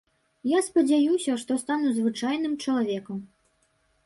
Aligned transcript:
Я 0.51 0.61
спадзяюся, 0.67 1.35
што 1.41 1.57
стану 1.65 1.93
звычайным 1.99 2.57
чалавекам. 2.65 3.23